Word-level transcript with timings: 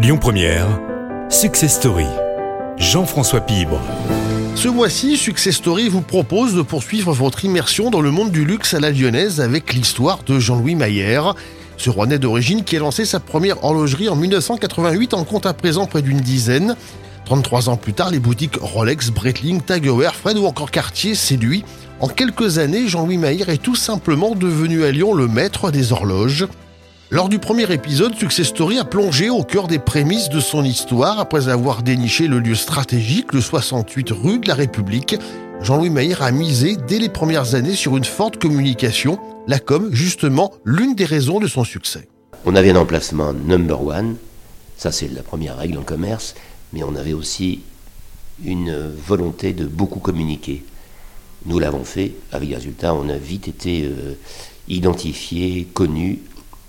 Lyon 0.00 0.16
Première, 0.16 0.80
Success 1.28 1.74
Story. 1.74 2.06
Jean-François 2.76 3.40
Pibre. 3.40 3.80
Ce 4.54 4.68
mois-ci, 4.68 5.16
Success 5.16 5.56
Story 5.56 5.88
vous 5.88 6.02
propose 6.02 6.54
de 6.54 6.62
poursuivre 6.62 7.12
votre 7.12 7.44
immersion 7.44 7.90
dans 7.90 8.00
le 8.00 8.12
monde 8.12 8.30
du 8.30 8.44
luxe 8.44 8.74
à 8.74 8.78
la 8.78 8.92
lyonnaise 8.92 9.40
avec 9.40 9.72
l'histoire 9.72 10.20
de 10.24 10.38
Jean-Louis 10.38 10.76
Maillère. 10.76 11.34
Ce 11.76 11.90
Rouennais 11.90 12.20
d'origine 12.20 12.62
qui 12.62 12.76
a 12.76 12.78
lancé 12.78 13.04
sa 13.04 13.18
première 13.18 13.64
horlogerie 13.64 14.08
en 14.08 14.14
1988 14.14 15.14
en 15.14 15.24
compte 15.24 15.46
à 15.46 15.52
présent 15.52 15.86
près 15.86 16.02
d'une 16.02 16.20
dizaine. 16.20 16.76
33 17.24 17.68
ans 17.68 17.76
plus 17.76 17.92
tard, 17.92 18.12
les 18.12 18.20
boutiques 18.20 18.56
Rolex, 18.60 19.10
Breitling, 19.10 19.62
Tag 19.62 19.84
Heuer, 19.88 20.10
Fred 20.12 20.38
ou 20.38 20.46
encore 20.46 20.70
Cartier 20.70 21.16
séduit. 21.16 21.64
En 21.98 22.06
quelques 22.06 22.58
années, 22.58 22.86
Jean-Louis 22.86 23.18
Maillère 23.18 23.48
est 23.48 23.60
tout 23.60 23.74
simplement 23.74 24.36
devenu 24.36 24.84
à 24.84 24.92
Lyon 24.92 25.12
le 25.12 25.26
maître 25.26 25.72
des 25.72 25.92
horloges. 25.92 26.46
Lors 27.10 27.30
du 27.30 27.38
premier 27.38 27.72
épisode, 27.72 28.14
Success 28.16 28.48
Story 28.48 28.78
a 28.78 28.84
plongé 28.84 29.30
au 29.30 29.42
cœur 29.42 29.66
des 29.66 29.78
prémices 29.78 30.28
de 30.28 30.40
son 30.40 30.62
histoire 30.62 31.18
après 31.18 31.48
avoir 31.48 31.82
déniché 31.82 32.28
le 32.28 32.38
lieu 32.38 32.54
stratégique, 32.54 33.32
le 33.32 33.40
68 33.40 34.10
rue 34.10 34.38
de 34.40 34.46
la 34.46 34.54
République. 34.54 35.16
Jean-Louis 35.62 35.88
Maillère 35.88 36.20
a 36.20 36.30
misé 36.32 36.76
dès 36.86 36.98
les 36.98 37.08
premières 37.08 37.54
années 37.54 37.76
sur 37.76 37.96
une 37.96 38.04
forte 38.04 38.36
communication, 38.36 39.18
la 39.46 39.58
com, 39.58 39.88
justement, 39.90 40.52
l'une 40.66 40.94
des 40.94 41.06
raisons 41.06 41.40
de 41.40 41.46
son 41.46 41.64
succès. 41.64 42.06
On 42.44 42.54
avait 42.54 42.72
un 42.72 42.76
emplacement 42.76 43.32
number 43.32 43.82
one, 43.82 44.16
ça 44.76 44.92
c'est 44.92 45.08
la 45.08 45.22
première 45.22 45.56
règle 45.56 45.78
en 45.78 45.84
commerce, 45.84 46.34
mais 46.74 46.82
on 46.82 46.94
avait 46.94 47.14
aussi 47.14 47.62
une 48.44 48.76
volonté 49.06 49.54
de 49.54 49.64
beaucoup 49.64 50.00
communiquer. 50.00 50.62
Nous 51.46 51.58
l'avons 51.58 51.84
fait, 51.84 52.12
avec 52.32 52.50
des 52.50 52.56
résultats, 52.56 52.92
on 52.92 53.08
a 53.08 53.16
vite 53.16 53.48
été 53.48 53.84
euh, 53.84 54.12
identifié, 54.68 55.66
connu, 55.72 56.18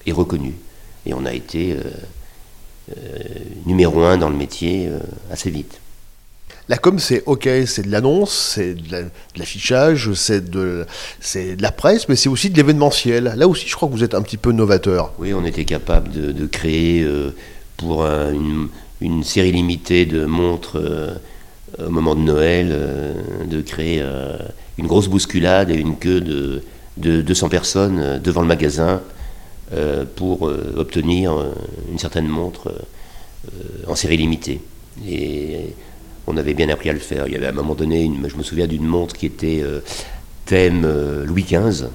et 0.05 0.11
reconnu. 0.11 0.53
Et 1.05 1.13
on 1.13 1.25
a 1.25 1.33
été 1.33 1.73
euh, 1.73 1.81
euh, 2.91 3.19
numéro 3.65 4.01
un 4.03 4.17
dans 4.17 4.29
le 4.29 4.35
métier 4.35 4.87
euh, 4.87 4.99
assez 5.31 5.49
vite. 5.49 5.79
La 6.67 6.77
com, 6.77 6.99
c'est 6.99 7.23
ok, 7.25 7.49
c'est 7.65 7.81
de 7.81 7.91
l'annonce, 7.91 8.53
c'est 8.53 8.75
de 8.75 9.05
l'affichage, 9.35 10.13
c'est 10.13 10.51
de, 10.51 10.85
de 11.33 11.61
la 11.61 11.71
presse, 11.71 12.07
mais 12.09 12.15
c'est 12.15 12.29
aussi 12.29 12.51
de 12.51 12.57
l'événementiel. 12.57 13.33
Là 13.35 13.47
aussi, 13.47 13.67
je 13.67 13.75
crois 13.75 13.87
que 13.89 13.93
vous 13.93 14.03
êtes 14.03 14.13
un 14.13 14.21
petit 14.21 14.37
peu 14.37 14.51
novateur. 14.51 15.11
Oui, 15.17 15.33
on 15.33 15.43
était 15.45 15.65
capable 15.65 16.11
de, 16.11 16.45
créer 16.45 17.03
pour 17.75 18.05
une, 18.05 18.67
une, 19.01 19.23
série 19.23 19.51
limitée 19.51 20.05
de 20.05 20.25
montres 20.25 20.79
au 21.83 21.89
moment 21.89 22.13
de 22.13 22.21
Noël, 22.21 23.15
de 23.49 23.61
créer 23.61 24.03
une 24.77 24.85
grosse 24.85 25.07
bousculade 25.07 25.71
et 25.71 25.75
une 25.75 25.97
queue 25.97 26.21
de, 26.21 26.61
de 26.97 27.21
200 27.23 27.49
personnes 27.49 28.19
devant 28.23 28.41
le 28.41 28.47
magasin 28.47 29.01
pour 30.15 30.47
euh, 30.47 30.73
obtenir 30.77 31.33
euh, 31.33 31.53
une 31.91 31.99
certaine 31.99 32.27
montre 32.27 32.73
en 33.87 33.95
série 33.95 34.17
limitée. 34.17 34.59
Et 35.07 35.73
on 36.27 36.35
avait 36.35 36.53
bien 36.53 36.67
appris 36.69 36.89
à 36.89 36.93
le 36.93 36.99
faire. 36.99 37.27
Il 37.27 37.33
y 37.33 37.35
avait 37.35 37.45
à 37.45 37.49
un 37.49 37.53
moment 37.53 37.73
donné, 37.75 38.11
je 38.27 38.35
me 38.35 38.43
souviens 38.43 38.67
d'une 38.67 38.85
montre 38.85 39.15
qui 39.15 39.25
était 39.25 39.63
thème 40.45 40.85
Louis 41.25 41.43
XV. 41.43 41.85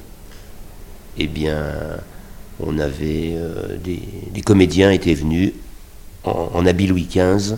Eh 1.19 1.27
bien, 1.27 1.62
on 2.61 2.78
avait 2.78 3.36
des, 3.84 4.41
comédiens 4.41 4.91
étaient 4.91 5.14
venus 5.14 5.53
en, 6.25 6.64
habit 6.64 6.86
Louis 6.86 7.06
XV 7.09 7.56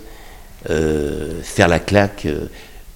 faire 1.43 1.69
la 1.69 1.79
claque 1.79 2.27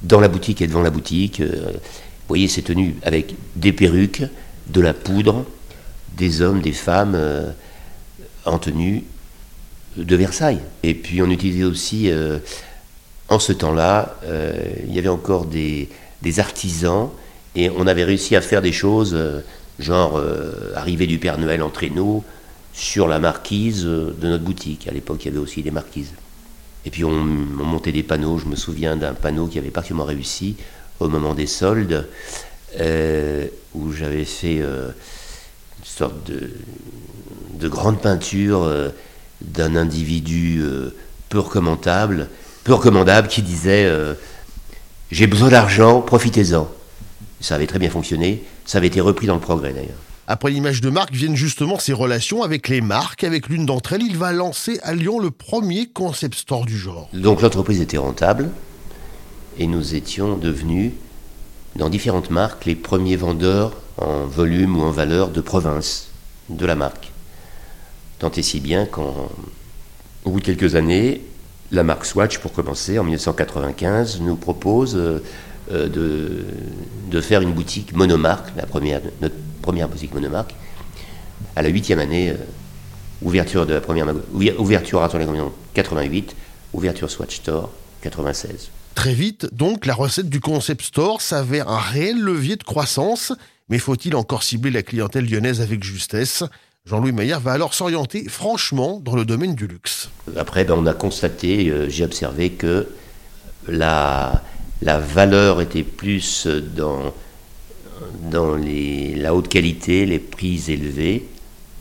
dans 0.03 0.19
la 0.21 0.29
boutique 0.29 0.61
et 0.61 0.67
devant 0.67 0.83
la 0.83 0.91
boutique. 0.91 1.41
vous 1.41 2.27
voyez 2.29 2.49
ces 2.49 2.63
tenues 2.63 2.97
avec 3.05 3.37
des 3.55 3.73
perruques, 3.73 4.25
de 4.67 4.81
la 4.81 4.93
poudre, 4.93 5.47
des 6.21 6.43
hommes, 6.43 6.61
des 6.61 6.73
femmes 6.73 7.15
euh, 7.17 7.51
en 8.45 8.59
tenue 8.59 9.05
de 9.97 10.17
Versailles. 10.17 10.61
Et 10.83 10.95
puis 10.95 11.21
on 11.23 11.31
utilisait 11.31 11.65
aussi, 11.65 12.11
euh, 12.11 12.39
en 13.29 13.39
ce 13.39 13.53
temps-là, 13.53 14.17
euh, 14.25 14.53
il 14.87 14.95
y 14.95 14.99
avait 14.99 15.09
encore 15.09 15.47
des, 15.47 15.89
artisans 16.39 17.09
et 17.57 17.71
on 17.71 17.87
avait 17.87 18.05
réussi 18.05 18.37
à 18.37 18.43
faire 18.43 18.63
des 18.63 18.73
choses, 18.73 19.19
genre 19.81 20.23
arrivée 20.77 21.09
du 21.09 21.19
Père 21.19 21.39
Noël 21.39 21.63
en 21.63 21.71
traîneau 21.71 22.23
sur 22.75 23.09
la 23.09 23.19
marquise 23.19 23.85
de 23.85 24.29
notre 24.29 24.45
boutique. 24.45 24.87
À 24.87 24.93
l'époque, 24.93 25.25
il 25.25 25.29
y 25.29 25.31
avait 25.31 25.41
aussi 25.41 25.63
des 25.63 25.73
marquises. 25.73 26.13
Et 26.85 26.91
puis 26.91 27.05
on, 27.05 27.11
on 27.11 27.65
montait 27.65 27.91
des 27.91 28.05
panneaux. 28.05 28.39
Je 28.39 28.47
me 28.47 28.55
souviens 28.55 28.97
d'un 28.97 29.15
panneau 29.15 29.47
qui 29.47 29.59
avait 29.59 29.71
particulièrement 29.71 30.05
réussi 30.05 30.57
au 31.01 31.09
moment 31.09 31.35
des 31.35 31.47
soldes, 31.47 32.07
où 33.75 33.93
j'avais 33.93 34.27
fait 34.27 34.63
une 35.81 35.87
sorte 35.87 36.31
de, 36.31 36.51
de 37.59 37.69
grande 37.69 38.01
peinture 38.01 38.63
euh, 38.63 38.91
d'un 39.41 39.77
individu 39.77 40.61
euh, 40.61 40.95
peu 41.29 41.39
recommandable, 41.39 42.29
peu 42.65 42.75
recommandable 42.75 43.29
qui 43.29 43.43
disait 43.43 43.85
euh, 43.87 44.15
J'ai 45.11 45.27
besoin 45.27 45.49
d'argent, 45.49 46.01
profitez-en. 46.01 46.69
Ça 47.41 47.55
avait 47.55 47.67
très 47.67 47.79
bien 47.79 47.91
fonctionné, 47.91 48.45
ça 48.67 48.79
avait 48.79 48.89
été 48.89 49.01
repris 49.01 49.27
dans 49.27 49.35
le 49.35 49.41
progrès 49.41 49.73
d'ailleurs. 49.73 49.99
Après 50.27 50.51
l'image 50.51 50.81
de 50.81 50.91
marque 50.91 51.13
viennent 51.13 51.35
justement 51.35 51.79
ses 51.79 51.93
relations 51.93 52.43
avec 52.43 52.69
les 52.69 52.81
marques. 52.81 53.25
Avec 53.25 53.49
l'une 53.49 53.67
d'entre 53.67 53.95
elles, 53.95 54.03
il 54.03 54.17
va 54.17 54.33
lancer 54.33 54.79
à 54.83 54.95
Lyon 54.95 55.19
le 55.19 55.33
premier 55.33 55.87
concept 55.87 56.37
store 56.37 56.67
du 56.67 56.79
genre. 56.79 57.09
Donc 57.13 57.43
l'entreprise 57.43 57.81
était 57.81 57.99
rentable 57.99 58.51
et 59.59 59.67
nous 59.67 59.95
étions 59.95 60.37
devenus, 60.37 60.93
dans 61.77 61.89
différentes 61.89 62.31
marques, 62.31 62.65
les 62.65 62.77
premiers 62.77 63.17
vendeurs 63.17 63.73
en 64.01 64.27
volume 64.27 64.77
ou 64.77 64.83
en 64.83 64.91
valeur 64.91 65.29
de 65.29 65.41
province 65.41 66.09
de 66.49 66.67
la 66.67 66.75
marque. 66.75 67.13
Tant 68.19 68.31
et 68.33 68.43
si 68.43 68.61
bien 68.61 68.87
qu'au 68.87 69.31
bout 70.25 70.41
de 70.41 70.45
quelques 70.45 70.75
années, 70.75 71.23
la 71.71 71.85
marque 71.85 72.05
Swatch, 72.05 72.39
pour 72.39 72.53
commencer, 72.53 72.99
en 72.99 73.05
1995, 73.05 74.21
nous 74.21 74.37
propose 74.37 74.97
euh, 74.97 75.23
euh, 75.71 75.89
de, 75.89 76.45
de, 77.11 77.21
faire 77.21 77.43
une 77.43 77.53
boutique 77.53 77.95
monomarque, 77.95 78.51
la 78.57 78.67
première, 78.67 79.01
notre 79.21 79.37
première 79.63 79.89
boutique 79.89 80.13
monomarque, 80.13 80.55
à 81.55 81.63
la 81.63 81.69
huitième 81.69 82.01
année, 82.01 82.31
euh, 82.31 82.37
ouverture 83.23 83.67
de 83.67 83.75
la 83.75 83.81
première 83.81 84.07
ouverture 84.59 85.03
à 85.03 85.09
88, 85.75 86.35
ouverture 86.73 87.11
Swatch 87.11 87.37
Store 87.37 87.71
96. 88.03 88.71
Très 88.95 89.15
vite, 89.15 89.47
donc, 89.55 89.87
la 89.87 89.95
recette 89.95 90.29
du 90.29 90.41
concept 90.41 90.83
store 90.83 91.23
s'avère 91.23 91.69
un 91.69 91.79
réel 91.79 92.21
levier 92.21 92.57
de 92.57 92.65
croissance 92.65 93.33
mais 93.71 93.79
faut-il 93.79 94.15
encore 94.17 94.43
cibler 94.43 94.71
la 94.71 94.83
clientèle 94.83 95.25
lyonnaise 95.25 95.61
avec 95.61 95.83
justesse? 95.83 96.43
Jean-Louis 96.87 97.13
Maillard 97.13 97.41
va 97.41 97.53
alors 97.53 97.73
s'orienter 97.73 98.29
franchement 98.29 99.01
dans 99.01 99.15
le 99.15 99.25
domaine 99.25 99.55
du 99.55 99.67
luxe. 99.67 100.11
Après, 100.37 100.65
ben, 100.65 100.75
on 100.77 100.87
a 100.87 100.93
constaté, 100.93 101.71
euh, 101.71 101.89
j'ai 101.89 102.05
observé 102.05 102.51
que 102.51 102.89
la, 103.69 104.43
valeur 104.83 105.61
était 105.61 105.85
plus 105.85 106.49
dans, 106.75 107.13
la 108.33 109.35
haute 109.35 109.49
qualité, 109.49 110.05
les 110.05 110.19
prix 110.19 110.65
élevés, 110.69 111.29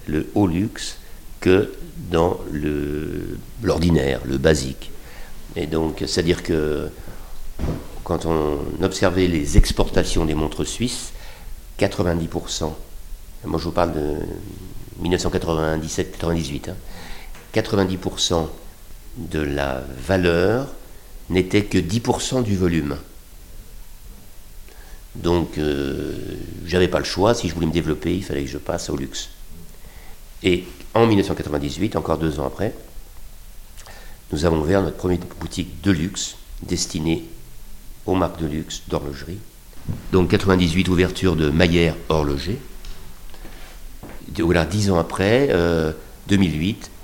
le 0.06 0.28
haut 0.36 0.48
luxe, 0.48 0.98
que 1.40 1.72
dans 2.12 2.40
l'ordinaire, 3.64 4.20
le, 4.26 4.34
le 4.34 4.38
basique. 4.38 4.92
Et 5.56 5.66
donc, 5.66 6.04
c'est-à-dire 6.06 6.44
que 6.44 6.90
quand 8.04 8.26
on 8.26 8.60
observait 8.84 9.28
les 9.28 9.58
exportations 9.58 10.26
des 10.26 10.36
montres 10.36 10.68
suisses, 10.68 11.14
90%, 11.80 12.74
moi 13.46 13.60
je 13.60 13.64
vous 13.64 13.72
parle 13.72 13.94
de 13.94 14.18
1997-98, 15.02 16.72
90% 17.54 18.34
hein. 18.34 18.50
de 19.18 19.40
la 19.40 19.82
valeur 20.06 20.68
n'était 21.30 21.64
que 21.64 21.78
10% 21.78 22.44
du 22.44 22.58
volume. 22.58 22.98
Donc 25.16 25.58
euh, 25.58 26.38
j'avais 26.66 26.88
pas 26.88 27.00
le 27.00 27.06
choix, 27.06 27.34
si 27.34 27.48
je 27.50 27.54
voulais 27.54 27.68
me 27.68 27.72
développer, 27.72 28.16
il 28.16 28.24
fallait 28.24 28.44
que 28.44 28.50
je 28.50 28.58
passe 28.58 28.90
au 28.90 28.98
luxe. 28.98 29.30
Et 30.44 30.66
en 30.94 31.06
1998, 31.08 31.96
encore 31.96 32.18
deux 32.18 32.40
ans 32.40 32.46
après, 32.46 32.74
nous 34.32 34.46
avons 34.46 34.60
ouvert 34.60 34.82
notre 34.82 34.98
première 34.98 35.20
boutique 35.40 35.82
de 35.82 35.92
luxe 35.92 36.36
destinée 36.62 37.26
aux 38.06 38.16
marques 38.16 38.40
de 38.40 38.48
luxe 38.48 38.84
d'horlogerie 38.88 39.40
donc 40.12 40.30
98, 40.30 40.90
ouverture 40.90 41.36
de 41.36 41.50
Maillère 41.50 41.96
horloger. 42.10 42.60
Voilà, 44.38 44.66
dix 44.66 44.90
ans 44.92 45.00
après, 45.00 45.50
2008, 46.28 46.92
euh, 46.92 46.96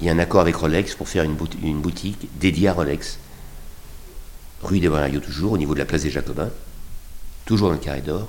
il 0.00 0.06
y 0.06 0.10
a 0.10 0.12
un 0.12 0.18
accord 0.18 0.40
avec 0.40 0.56
Rolex 0.56 0.94
pour 0.94 1.08
faire 1.08 1.24
une, 1.24 1.34
boutique, 1.34 2.28
dédiée 2.40 2.68
à 2.68 2.72
Rolex. 2.72 3.18
Rue 4.62 4.80
des 4.80 4.88
Bernardiaux 4.88 5.20
toujours, 5.20 5.52
au 5.52 5.58
niveau 5.58 5.74
de 5.74 5.78
la 5.78 5.84
place 5.84 6.02
des 6.02 6.10
Jacobins, 6.10 6.50
toujours 7.44 7.68
dans 7.68 7.74
le 7.74 7.80
carré 7.80 8.00
d'or. 8.00 8.28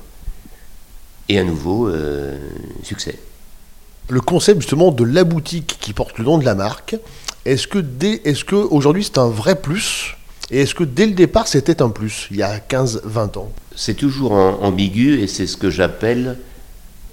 Et 1.29 1.39
à 1.39 1.43
nouveau, 1.43 1.87
euh, 1.87 2.37
succès. 2.83 3.17
Le 4.09 4.19
concept 4.19 4.61
justement 4.61 4.91
de 4.91 5.03
la 5.03 5.23
boutique 5.23 5.77
qui 5.79 5.93
porte 5.93 6.17
le 6.17 6.25
nom 6.25 6.37
de 6.37 6.45
la 6.45 6.55
marque, 6.55 6.95
est-ce 7.45 7.67
que, 7.67 7.83
est-ce 8.25 8.43
que 8.43 8.55
aujourd'hui 8.55 9.03
c'est 9.03 9.17
un 9.17 9.29
vrai 9.29 9.55
plus 9.55 10.15
et 10.51 10.61
est-ce 10.61 10.75
que 10.75 10.83
dès 10.83 11.05
le 11.05 11.13
départ, 11.13 11.47
c'était 11.47 11.81
un 11.81 11.89
plus, 11.89 12.27
il 12.31 12.37
y 12.37 12.43
a 12.43 12.59
15-20 12.59 13.37
ans? 13.37 13.51
C'est 13.75 13.95
toujours 13.95 14.33
ambigu 14.33 15.21
et 15.21 15.27
c'est 15.27 15.47
ce 15.47 15.57
que 15.57 15.69
j'appelle 15.69 16.37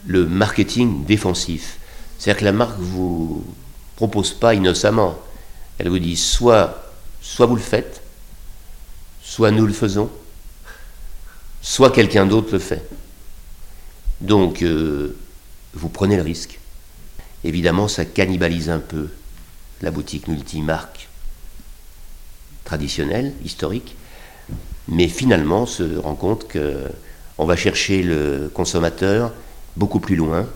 le 0.06 0.27
marketing 0.27 1.05
défensif. 1.05 1.79
C'est-à-dire 2.19 2.41
que 2.41 2.44
la 2.44 2.53
marque 2.53 2.79
ne 2.79 2.85
vous 2.85 3.44
propose 3.97 4.32
pas 4.32 4.55
innocemment. 4.55 5.19
Elle 5.79 5.88
vous 5.88 5.99
dit 5.99 6.17
soit, 6.17 6.93
soit 7.23 7.47
vous 7.47 7.56
le 7.56 7.62
faites, 7.62 8.03
soit 9.23 9.50
nous 9.50 9.67
le 9.67 9.73
faisons, 9.73 10.11
soit 11.62 11.91
quelqu'un 11.91 12.27
d'autre 12.27 12.53
le 12.53 12.59
fait. 12.59 12.87
Donc, 14.21 14.62
euh, 14.62 15.17
vous 15.73 15.88
prenez 15.88 16.17
le 16.17 16.23
risque. 16.23 16.59
Évidemment, 17.44 17.88
ça 17.88 18.05
cannibalise 18.05 18.69
un 18.69 18.81
peu 18.81 19.09
la 19.81 19.91
boutique 19.91 20.29
multimarque 20.29 21.09
traditionnelle, 22.70 23.32
historique, 23.44 23.96
mais 24.87 25.08
finalement, 25.08 25.67
se 25.67 25.96
rend 25.96 26.14
compte 26.14 26.46
que 26.46 26.84
on 27.37 27.44
va 27.44 27.56
chercher 27.56 28.05
le 28.05 28.49
consommateur 28.55 29.32
beaucoup 29.76 29.99
plus 29.99 30.14
loin. 30.14 30.46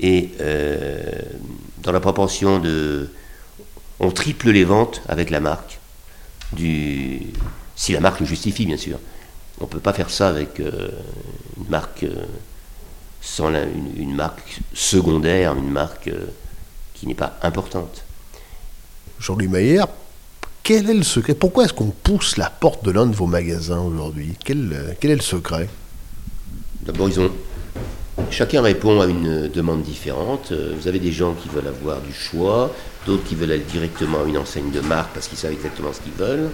Et 0.00 0.30
euh, 0.40 1.22
dans 1.84 1.92
la 1.92 2.00
proportion 2.00 2.58
de 2.58 3.10
on 4.00 4.10
triple 4.10 4.50
les 4.50 4.64
ventes 4.64 5.02
avec 5.08 5.30
la 5.30 5.38
marque 5.38 5.78
du 6.52 7.20
si 7.76 7.92
la 7.92 8.00
marque 8.00 8.18
le 8.18 8.26
justifie 8.26 8.66
bien 8.66 8.76
sûr. 8.76 8.98
On 9.60 9.66
ne 9.66 9.70
peut 9.70 9.84
pas 9.88 9.92
faire 9.92 10.10
ça 10.10 10.28
avec 10.28 10.58
euh, 10.58 10.90
une 11.58 11.68
marque 11.68 12.02
euh, 12.02 12.26
sans 13.20 13.52
marque 14.22 14.60
secondaire, 14.74 15.54
une 15.54 15.70
marque 15.70 16.10
qui 16.94 17.06
n'est 17.06 17.20
pas 17.24 17.38
importante. 17.42 18.02
Jean-Louis 19.20 19.48
Maillère, 19.48 19.86
quel 20.68 20.90
est 20.90 20.94
le 20.94 21.02
secret? 21.02 21.34
Pourquoi 21.34 21.64
est-ce 21.64 21.72
qu'on 21.72 21.86
pousse 21.86 22.36
la 22.36 22.50
porte 22.50 22.84
de 22.84 22.90
l'un 22.90 23.06
de 23.06 23.14
vos 23.14 23.24
magasins 23.24 23.80
aujourd'hui? 23.80 24.34
Quel, 24.44 24.96
quel, 25.00 25.12
est 25.12 25.16
le 25.16 25.22
secret? 25.22 25.66
D'abord, 26.82 27.08
ils 27.08 27.18
ont. 27.20 27.30
Chacun 28.30 28.60
répond 28.60 29.00
à 29.00 29.06
une 29.06 29.48
demande 29.48 29.82
différente. 29.82 30.52
Vous 30.52 30.86
avez 30.86 30.98
des 30.98 31.10
gens 31.10 31.32
qui 31.32 31.48
veulent 31.48 31.68
avoir 31.68 32.02
du 32.02 32.12
choix, 32.12 32.70
d'autres 33.06 33.24
qui 33.24 33.34
veulent 33.34 33.52
aller 33.52 33.62
directement 33.62 34.20
à 34.22 34.28
une 34.28 34.36
enseigne 34.36 34.70
de 34.70 34.80
marque 34.80 35.14
parce 35.14 35.28
qu'ils 35.28 35.38
savent 35.38 35.52
exactement 35.52 35.90
ce 35.94 36.00
qu'ils 36.00 36.12
veulent 36.12 36.50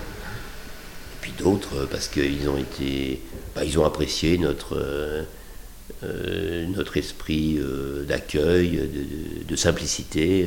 puis 1.25 1.33
d'autres 1.39 1.75
euh, 1.75 1.87
parce 1.91 2.09
qu'ils 2.09 2.47
ont 2.51 2.59
été, 2.59 3.19
bah, 3.55 3.65
ils 3.65 3.79
ont 3.79 3.87
apprécié 3.87 4.39
euh, 4.43 5.23
euh, 6.05 6.67
notre 6.67 6.99
esprit 6.99 7.59
d'accueil, 8.07 8.79
de, 9.49 9.57
simplicité. 9.57 10.47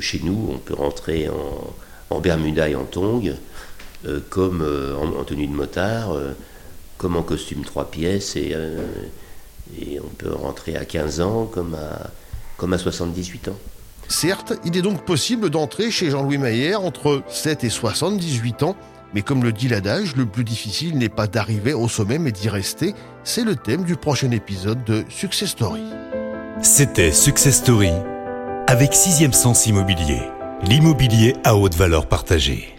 chez 0.00 0.20
nous, 0.24 0.50
on 0.52 0.58
peut 0.58 0.74
rentrer 0.74 1.28
en, 1.28 1.74
en 2.14 2.20
Bermuda 2.20 2.68
et 2.68 2.74
en 2.74 2.84
tongs, 2.84 3.34
comme 4.30 4.62
en, 5.18 5.24
tenue 5.24 5.46
de 5.46 5.52
motard, 5.52 6.14
comme 6.98 7.16
en 7.16 7.22
costume 7.22 7.64
trois 7.64 7.90
pièces, 7.90 8.36
et, 8.36 8.54
et, 9.80 9.98
on 10.00 10.08
peut 10.08 10.32
rentrer 10.32 10.76
à 10.76 10.84
15 10.84 11.20
ans 11.20 11.46
comme 11.46 11.74
à, 11.74 12.10
comme 12.56 12.72
à 12.72 12.78
78 12.78 13.48
ans. 13.48 13.58
Certes, 14.08 14.52
il 14.64 14.76
est 14.76 14.82
donc 14.82 15.04
possible 15.04 15.48
d'entrer 15.48 15.90
chez 15.90 16.10
Jean-Louis 16.10 16.38
Maillère 16.38 16.82
entre 16.82 17.22
7 17.28 17.64
et 17.64 17.70
78 17.70 18.62
ans 18.62 18.76
mais 19.14 19.22
comme 19.22 19.44
le 19.44 19.52
dit 19.52 19.68
l'adage, 19.68 20.16
le 20.16 20.26
plus 20.26 20.42
difficile 20.42 20.98
n'est 20.98 21.08
pas 21.08 21.28
d'arriver 21.28 21.72
au 21.72 21.88
sommet 21.88 22.18
mais 22.18 22.32
d'y 22.32 22.48
rester. 22.48 22.94
C'est 23.22 23.44
le 23.44 23.54
thème 23.54 23.84
du 23.84 23.94
prochain 23.94 24.32
épisode 24.32 24.82
de 24.84 25.04
Success 25.08 25.50
Story. 25.50 25.84
C'était 26.62 27.12
Success 27.12 27.58
Story 27.58 27.92
avec 28.66 28.92
Sixième 28.92 29.32
Sens 29.32 29.66
Immobilier, 29.66 30.20
l'immobilier 30.62 31.34
à 31.44 31.56
haute 31.56 31.74
valeur 31.74 32.06
partagée. 32.06 32.73